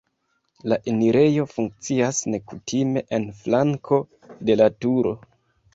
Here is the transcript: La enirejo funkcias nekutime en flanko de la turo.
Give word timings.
La 0.71 0.77
enirejo 0.91 1.45
funkcias 1.51 2.23
nekutime 2.37 3.07
en 3.19 3.31
flanko 3.45 4.05
de 4.51 4.59
la 4.63 4.73
turo. 4.83 5.19